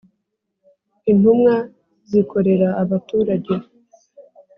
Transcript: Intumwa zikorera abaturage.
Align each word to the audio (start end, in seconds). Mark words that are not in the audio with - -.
Intumwa 1.11 1.53
zikorera 2.09 2.67
abaturage. 2.81 3.53